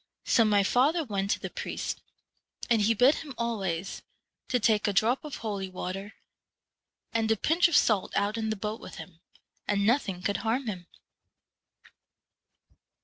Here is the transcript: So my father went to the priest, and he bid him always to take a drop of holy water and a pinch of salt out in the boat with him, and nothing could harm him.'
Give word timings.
So 0.25 0.43
my 0.43 0.63
father 0.63 1.03
went 1.03 1.29
to 1.29 1.39
the 1.39 1.51
priest, 1.51 2.01
and 2.71 2.81
he 2.81 2.95
bid 2.95 3.17
him 3.17 3.35
always 3.37 4.01
to 4.47 4.59
take 4.59 4.87
a 4.87 4.93
drop 4.93 5.23
of 5.23 5.35
holy 5.35 5.69
water 5.69 6.15
and 7.13 7.29
a 7.29 7.37
pinch 7.37 7.67
of 7.67 7.77
salt 7.77 8.11
out 8.17 8.35
in 8.35 8.49
the 8.49 8.55
boat 8.55 8.81
with 8.81 8.95
him, 8.95 9.19
and 9.67 9.85
nothing 9.85 10.23
could 10.23 10.37
harm 10.37 10.65
him.' 10.65 10.87